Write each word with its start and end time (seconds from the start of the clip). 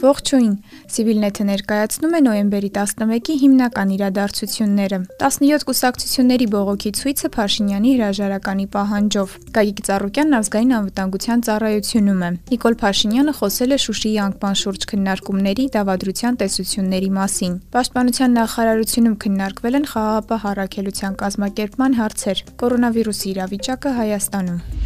Ողջույն։ 0.00 0.52
Civilnet-ը 0.88 1.44
ներկայացնում 1.44 2.14
է 2.16 2.20
նոյեմբերի 2.24 2.68
11-ի 2.76 3.34
հիմնական 3.42 3.90
իրադարձությունները։ 3.96 4.98
17 5.20 5.66
կուսակցությունների 5.68 6.46
բողոքի 6.54 6.92
ցույցը 7.00 7.30
Փաշինյանի 7.36 7.92
հրաժարականի 7.98 8.66
պահանջով։ 8.76 9.34
Գագիկ 9.58 9.82
Ծառուկյանն 9.90 10.38
ազգային 10.40 10.74
անվտանգության 10.80 11.44
ծառայությունում 11.50 12.24
է։ 12.24 12.30
Նիկոլ 12.54 12.78
Փաշինյանը 12.80 13.36
խոսել 13.40 13.76
է 13.76 13.80
Շուշիի 13.84 14.16
անկման 14.24 14.58
շուրջ 14.64 14.88
քննարկումների 14.94 15.64
դավադրության 15.76 16.40
տեսությունների 16.40 17.10
մասին։ 17.20 17.54
Պաշտպանության 17.76 18.36
նախարարությունում 18.40 19.16
քննարկվել 19.26 19.80
են 19.80 19.88
խաղաղապահ 19.92 20.48
առաքելության 20.54 21.20
կազմակերպման 21.24 22.00
հարցեր։ 22.00 22.44
Կորոնավիրուսի 22.64 23.28
իրավիճակը 23.36 23.98
Հայաստանում։ 24.00 24.79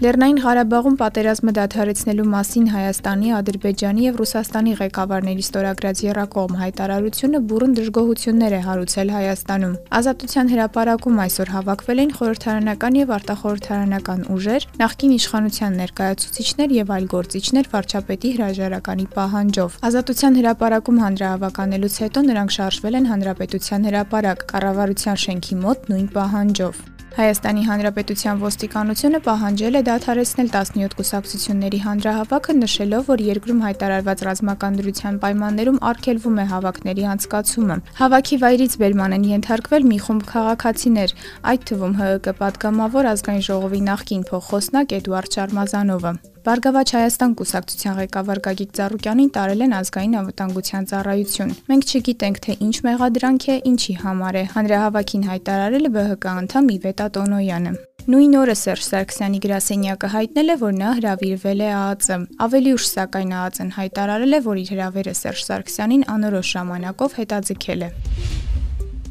Լեռնային 0.00 0.38
Ղարաբաղում 0.42 0.94
պատերազմը 0.98 1.52
դադարեցնելու 1.56 2.24
մասին 2.32 2.68
Հայաստանի, 2.72 3.28
Ադրբեջանի 3.38 4.06
եւ 4.08 4.16
Ռուսաստանի 4.20 4.72
ղեկավարների 4.80 5.44
ստորագրած 5.46 6.00
երակողմ 6.06 6.54
հայտարարությունը 6.62 7.40
բուրըն 7.52 7.76
դժգոհություններ 7.78 8.56
է 8.56 8.60
հարուցել 8.66 9.12
Հայաստանում։ 9.16 9.76
Ազատության 10.00 10.50
հրապարակում 10.52 11.20
այսօր 11.22 11.52
հավաքվել 11.52 12.02
էին 12.02 12.14
խորհրդարանական 12.18 12.98
եւ 13.02 13.12
արտախորհրդարանական 13.18 14.20
ուժեր, 14.32 14.66
նախկին 14.82 15.12
իշխանության 15.22 15.78
ներկայացուցիչներ 15.82 16.74
եւ 16.82 16.94
այլ 16.96 17.06
գործիչներ 17.12 17.70
վարչապետի 17.76 18.32
հրաժարականի 18.38 19.06
պահանջով։ 19.12 19.78
Ազատության 19.92 20.40
հրապարակում 20.42 21.02
հանրահավականելուց 21.04 22.00
հետո 22.06 22.24
նրանք 22.32 22.56
շարժվել 22.58 22.98
են 23.02 23.10
Հանրապետության 23.12 23.86
հրապարակ, 23.92 24.48
կառավարության 24.56 25.22
շենքի 25.26 25.60
մոտ 25.62 25.92
նույն 25.92 26.08
պահանջով։ 26.16 26.91
Հայաստանի 27.12 27.62
Հանրապետության 27.68 28.38
ոստիկանությունը 28.40 29.18
պահանջել 29.26 29.74
է 29.76 29.82
դադարեցնել 29.88 30.48
17 30.54 30.94
կուսակցությունների 31.00 31.80
հանրահավաքը, 31.84 32.56
նշելով, 32.62 33.04
որ 33.12 33.24
երկրում 33.26 33.60
հայտարարված 33.66 34.24
ռազմական 34.28 34.80
դրության 34.80 35.20
պայմաններում 35.26 35.82
արգելվում 35.92 36.40
է 36.40 36.48
հավաքների 36.54 37.06
անցկացումը։ 37.12 37.78
Հավաքի 38.00 38.40
վայրից 38.46 38.80
բերման 38.80 39.16
են 39.20 39.30
ենթարկվել 39.34 39.88
մի 39.92 40.02
խումբ 40.08 40.26
քաղաքացիներ, 40.32 41.16
այդ 41.52 41.70
թվում 41.72 41.96
ՀՀԿ 42.00 42.36
պատգամավոր 42.42 43.12
ազգային 43.12 43.48
ժողովի 43.52 43.86
նախկին 43.92 44.28
փոխոսնակ 44.32 45.00
Էդուարդ 45.02 45.36
Շարմազանովը։ 45.36 46.18
Բարգավաճ 46.42 46.90
Հայաստան 46.96 47.34
կուսակցության 47.38 47.98
ղեկավար 48.00 48.38
Գագիկ 48.42 48.70
Ծառուկյանին 48.74 49.28
տարել 49.36 49.60
են 49.62 49.74
ազգային 49.78 50.16
անվտանգության 50.20 50.88
ծառայություն։ 50.90 51.52
Մենք 51.70 51.92
չգիտենք, 51.92 52.40
թե 52.46 52.56
ինչ 52.66 52.76
մեղադրանք 52.86 53.46
է, 53.46 53.56
ինչի 53.70 53.94
համար 54.02 54.38
է։ 54.40 54.44
Հանրահավաքին 54.56 55.26
հայտարարել 55.30 55.86
է 55.86 55.92
ԲՀԿ 55.94 56.26
անդամ 56.32 56.72
Իվետ 56.74 57.01
Տոնոյանը։ 57.16 57.72
Նույն 58.12 58.32
օրը 58.34 58.54
Սերժ 58.58 58.84
Սարգսյանի 58.88 59.38
գրասենյակը 59.44 60.08
հայտնել 60.14 60.48
է, 60.52 60.56
որ 60.62 60.72
նա 60.78 60.90
հրավիրվել 60.98 61.60
է 61.62 61.68
ԱԱԾ։ 61.72 62.24
Ավելի 62.46 62.72
ուշ 62.76 62.86
սակայն 62.92 63.34
ԱԱԾ-ն 63.38 63.70
հայտարարել 63.78 64.32
է, 64.32 64.40
որ 64.46 64.56
իր 64.62 64.72
հրավերը 64.74 65.14
Սերժ 65.22 65.44
Սարգսյանին 65.46 66.02
անորոշ 66.16 66.50
ժամանակով 66.56 67.14
հետաձգել 67.22 67.86
է։ 67.86 67.90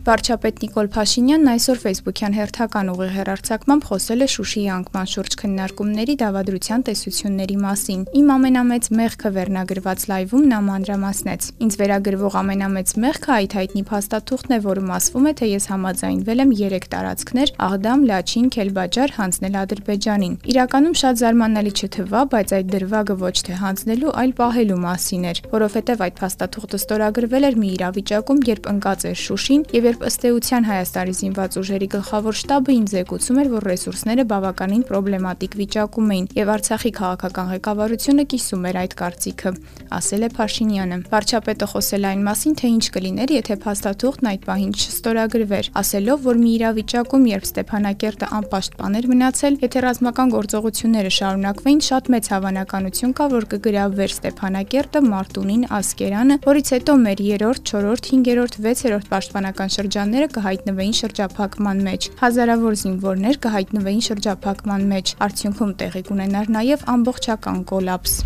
Վարչապետ 0.01 0.63
Նիկոլ 0.63 0.87
Փաշինյանն 0.95 1.49
այսօր 1.51 1.79
Facebook-յան 1.81 2.33
հերթական 2.33 2.87
ուղիղ 2.89 3.09
հեռարձակմամբ 3.13 3.83
խոսել 3.85 4.23
է 4.25 4.27
Շուշիի 4.33 4.63
անկման 4.73 5.09
շուրջ 5.11 5.35
քննարկումների 5.41 6.15
դավադրության 6.21 6.85
տեսությունների 6.87 7.57
մասին։ 7.61 8.01
Իմ 8.17 8.31
ամենամեծ 8.35 8.89
մեղքը 8.97 9.31
վերնագրված 9.35 10.05
լայվում 10.09 10.47
նա 10.49 10.61
մանրամասնեց։ 10.71 11.49
Ինձ 11.61 11.77
վերագրվող 11.81 12.37
ամենամեծ 12.41 12.93
մեղքը 13.05 13.31
այդ 13.37 13.55
հայտնի 13.61 13.83
փաստաթուղթն 13.91 14.55
է, 14.57 14.59
որում 14.65 14.89
ասվում 14.97 15.29
է, 15.29 15.33
թե 15.37 15.51
ես 15.51 15.69
համաձայնվել 15.69 16.41
եմ 16.41 16.55
3 16.57 16.89
տարածքներ՝ 16.97 17.53
Աղդամ, 17.61 18.01
Լաչին, 18.09 18.49
Քելբաջար 18.57 19.15
հանձնել 19.21 19.53
Ադրբեջանին։ 19.61 20.33
Իրականում 20.49 20.97
շատ 20.97 21.21
զարմանալի 21.21 21.71
չթվա, 21.77 22.21
բայց 22.33 22.55
այդ 22.57 22.73
դրվագը 22.73 23.15
ոչ 23.21 23.35
թե 23.45 23.53
հանձնելու, 23.61 24.15
այլ 24.21 24.35
պահելու 24.41 24.81
մասին 24.81 25.29
էր, 25.29 25.43
որովհետև 25.51 26.03
այդ 26.09 26.19
փաստաթուղթը 26.21 26.81
ստորագրվել 26.81 27.49
էր 27.51 27.61
մի 27.61 27.69
իրավիճակում, 27.77 28.43
երբ 28.51 28.69
ընկած 28.71 29.07
էր 29.11 29.17
Շուշին 29.21 29.65
եւ 29.81 29.90
երբ 29.91 30.03
ըստ 30.07 30.25
էության 30.29 30.65
Հայաստանի 30.67 31.13
զինված 31.19 31.55
ուժերի 31.59 31.87
գլխավոր 31.91 32.35
շտաբը 32.39 32.73
ինձ 32.79 32.91
զեկուցում 32.95 33.39
էր, 33.41 33.47
որ 33.51 33.65
ռեսուրսները 33.67 34.23
բավականին 34.31 34.83
պրոբլեմատիկ 34.87 35.55
վիճակում 35.61 36.11
էին 36.15 36.27
եւ 36.37 36.51
Արցախի 36.55 36.91
քաղաքական 37.01 37.49
ղեկավարությունը 37.51 38.25
կիսում 38.31 38.67
էր 38.71 38.79
այդ 38.81 38.95
կարծիքը, 39.01 39.51
ասել 39.99 40.21
է 40.21 40.29
Փաշինյանը։ 40.37 40.97
Վարչապետը 41.11 41.67
խոսել 41.71 42.07
այն 42.11 42.21
մասին, 42.29 42.55
թե 42.61 42.71
ինչ 42.71 42.85
կլիներ, 42.95 43.33
եթե 43.41 43.55
փաստաթուղթն 43.65 44.29
այդ 44.31 44.41
պահին 44.47 44.71
չստորագրվեր, 44.81 45.69
ասելով, 45.81 46.23
որ 46.31 46.39
մի 46.41 46.51
իրավիճակում, 46.61 47.27
երբ 47.31 47.45
Ստեփանակերտը 47.51 48.31
անպաշտպան 48.41 48.97
էր 49.01 49.09
մնացել, 49.11 49.59
եթե 49.65 49.83
ռազմական 49.91 50.31
գործողությունները 50.31 51.11
շարունակվեին, 51.19 51.81
շատ 51.91 52.11
մեծ 52.15 52.31
հավանականություն 52.31 53.15
կա, 53.17 53.25
որ 53.35 53.49
կգրավվեր 53.51 54.15
Ստեփանակերտը, 54.21 55.03
Մարտունին, 55.11 55.63
Ասկերանը, 55.81 56.39
որից 56.47 56.73
հետո 56.75 56.97
մեր 57.01 57.21
3-րդ, 57.21 57.63
4-րդ, 57.71 58.11
5-րդ, 58.11 58.59
6-րդ 58.61 59.11
պաշտպանական 59.11 59.73
շրջանները 59.81 60.27
կհայտնվեին 60.35 60.95
շրջափակման 60.99 61.79
մեջ։ 61.87 62.07
Հազարավոր 62.21 62.77
զինվորներ 62.81 63.41
կհայտնվեին 63.45 64.05
շրջափակման 64.11 64.87
մեջ։ 64.93 65.13
Արդյունքում 65.25 65.75
տեղի 65.81 66.07
կունենար 66.11 66.55
նաև 66.59 66.89
ամբողջական 66.97 67.63
կոլապս։ 67.73 68.19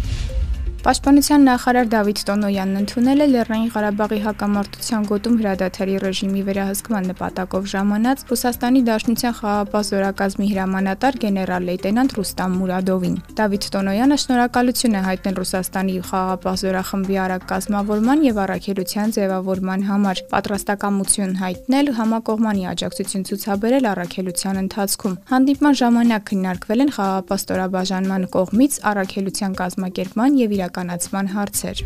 Պաշտպանության 0.85 1.47
նախարար 1.49 1.87
Դավիթ 1.89 2.19
Տոնոյանն 2.29 2.77
ընդունել 2.77 3.23
է 3.23 3.25
Լեռնային 3.31 3.69
Ղարաբաղի 3.73 4.17
հակամարտության 4.21 5.05
գոտում 5.09 5.37
հրադադարի 5.39 5.95
ռեժիմի 6.03 6.41
վերահսկման 6.45 7.07
նպատակով 7.09 7.63
ժամանած 7.71 8.21
Ռուսաստանի 8.29 8.81
Դաշնության 8.89 9.33
խաղապահ 9.39 9.85
զորակազմի 9.89 10.49
հրամանատար 10.51 11.17
գեներալ 11.25 11.65
լեյտենանտ 11.69 12.13
Ռուստամ 12.19 12.53
Մուրադովին։ 12.61 13.15
Դավիթ 13.39 13.65
Տոնոյանը 13.73 14.17
շնորհակալություն 14.25 14.93
է 14.93 15.01
հայտնել 15.09 15.35
Ռուսաստանի 15.41 15.95
խաղապահ 16.05 16.55
զորախմբի 16.61 17.17
արագ 17.25 17.49
կազմավորման 17.49 18.23
եւ 18.29 18.37
առաքելության 18.45 19.15
ձևավորման 19.17 19.87
համար, 19.89 20.23
պատրաստակամություն 20.35 21.35
հայտնել 21.41 21.91
համակողմանի 21.97 22.63
աջակցություն 22.75 23.25
ցուցաբերել 23.25 23.89
առաքելության 23.95 24.61
ընթացքում։ 24.61 25.17
Հանդիպման 25.33 25.81
ժամանակ 25.81 26.29
քննարկվել 26.29 26.85
են 26.85 26.95
խաղապահ 26.99 27.43
ստորաբաժանման 27.45 28.29
կողմից 28.35 28.79
առաքելության 28.93 29.59
կազմակերպման 29.65 30.39
եւ 30.45 30.55
իրական 30.55 30.74
իրականացման 30.75 31.29
հարցեր։ 31.31 31.81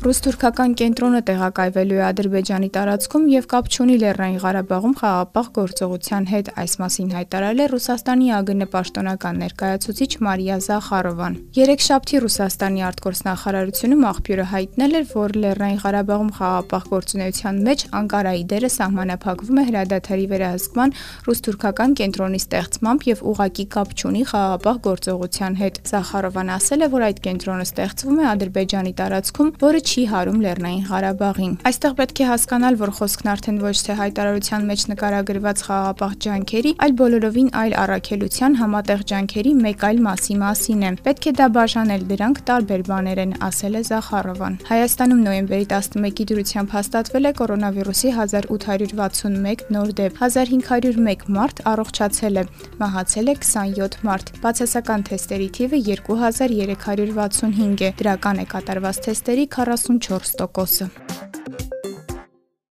Ռուս-թուրքական 0.00 0.74
կենտրոնը 0.80 1.18
տեղակայվելու 1.28 1.96
է 1.98 2.04
Ադրբեջանի 2.06 2.68
տարածքում 2.72 3.24
եւ 3.28 3.46
կապ 3.52 3.66
չունի 3.68 3.96
Լեռնային 4.00 4.38
Ղարաբաղում 4.40 4.94
խաղապահ 4.96 5.48
գործողության 5.58 6.28
հետ, 6.30 6.46
այս 6.62 6.76
մասին 6.80 7.10
հայտարարել 7.16 7.60
է 7.60 7.66
Ռուսաստանի 7.72 8.30
ԱԳՆ 8.32 8.68
պաշտոնական 8.72 9.40
ներկայացուցիչ 9.44 10.08
Մարիա 10.24 10.56
Զախարովան։ 10.64 11.36
Երեքշաբթի 11.60 12.22
Ռուսաստանի 12.24 12.80
արտգործնախարարությունում 12.88 14.06
աղբյուրը 14.08 14.46
հայտնել 14.56 14.96
էր, 14.96 15.04
որ 15.20 15.36
Լեռնային 15.44 15.82
Ղարաբաղում 15.84 16.32
խաղապահ 16.40 16.88
գործունեության 16.96 17.60
մեջ 17.68 17.84
Անկարայի 18.00 18.42
դերը 18.56 18.72
սահմանափակվում 18.80 19.60
է 19.60 19.66
հրադադարի 19.68 20.26
վերահսկման 20.32 20.96
ռուս-թուրքական 21.28 21.90
կենտրոնի 22.00 22.40
ստեղծմամբ 22.40 23.06
եւ 23.10 23.22
ուղակի 23.34 23.68
կապ 23.76 23.94
չունի 24.00 24.24
խաղապահ 24.32 24.82
գործողության 24.88 25.60
հետ։ 25.60 25.80
Զախարովան 25.90 26.54
ասել 26.56 26.80
է, 26.80 26.90
որ 26.96 27.06
այդ 27.10 27.22
կենտրոնը 27.28 27.68
ստեղծվում 27.68 28.20
է 28.20 28.28
Ադրբեջանի 28.30 28.92
տարածքում, 29.00 29.50
որը 29.60 29.80
չի 29.90 30.02
հարում 30.06 30.38
Լեռնային 30.44 30.82
Ղարաբաղին։ 30.86 31.54
Այստեղ 31.66 31.94
պետք 31.98 32.20
է 32.22 32.26
հասկանալ, 32.30 32.76
որ 32.78 32.90
խոսքն 32.94 33.30
արդեն 33.32 33.56
ոչ 33.64 33.72
թե 33.86 33.94
հայտարարության 34.00 34.66
մեջ 34.70 34.82
նկարագրված 34.90 35.62
խաղապահ 35.66 36.12
ջանքերի, 36.24 36.72
այլ 36.84 36.94
բոլորովին 37.00 37.48
այլ 37.60 37.74
առաքելության 37.80 38.58
համատեղ 38.60 39.02
ջանքերի 39.10 39.52
մեկ 39.66 39.82
այլ 39.90 39.98
մասի 40.06 40.36
մասին 40.42 40.84
է։ 40.86 40.92
Պետք 41.10 41.26
է 41.26 41.32
դա 41.40 41.46
բաժանել, 41.56 42.04
դրանք 42.10 42.38
տարբեր 42.50 42.84
բաներ 42.90 43.18
են, 43.24 43.32
ասել 43.50 43.74
է 43.80 43.82
Զախարովան։ 43.90 44.54
Հայաստանում 44.70 45.24
նոյեմբերի 45.26 45.66
11-ի 45.74 46.24
դրությամբ 46.30 46.74
հաստատվել 46.78 47.24
է 47.26 47.32
կորոնավիրուսի 47.40 48.14
1861 48.20 49.66
նոր 49.74 49.92
դեպք։ 50.00 50.22
1501 50.30 51.26
մարդ 51.34 51.64
առողջացել 51.72 52.40
է, 52.40 52.46
մահացել 52.84 53.26
է 53.30 53.34
27 53.42 53.98
մարդ։ 54.06 54.32
Բացասական 54.44 55.06
թեստերի 55.10 55.48
թիվը 55.58 55.82
2365 55.90 57.84
է։ 57.88 57.92
Դրական 58.00 58.44
է 58.44 58.46
կատարված 58.54 59.02
թեստերի 59.08 59.46
40 59.56 59.79
44%-ը։ 59.80 61.09